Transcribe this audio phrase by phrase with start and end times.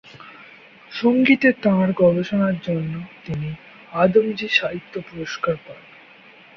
[0.91, 2.93] সঙ্গীতে তাঁর গবেষণা জন্য
[3.25, 3.49] তিনি
[3.93, 5.81] আদমজী সাহিত্য পুরস্কার পান।